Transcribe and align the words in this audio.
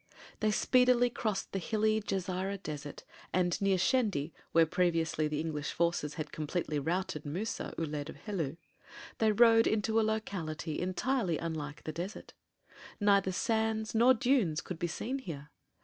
They 0.39 0.49
speedily 0.49 1.11
crossed 1.11 1.51
the 1.51 1.59
hilly 1.59 2.01
Jesira 2.01 2.57
Desert, 2.63 3.03
and 3.31 3.61
near 3.61 3.77
Shendi, 3.77 4.31
where 4.51 4.65
previously 4.65 5.27
the 5.27 5.39
English 5.39 5.73
forces 5.73 6.15
had 6.15 6.31
completely 6.31 6.79
routed 6.79 7.23
Musa, 7.23 7.75
Uled 7.77 8.09
of 8.09 8.15
Helu, 8.15 8.57
they 9.19 9.31
rode 9.31 9.67
into 9.67 9.99
a 9.99 10.01
locality 10.01 10.79
entirely 10.81 11.37
unlike 11.37 11.83
the 11.83 11.91
desert. 11.93 12.33
Neither 12.99 13.31
sands 13.31 13.93
nor 13.93 14.15
dunes 14.15 14.59
could 14.59 14.79
be 14.79 14.87
seen 14.87 15.19
here. 15.19 15.51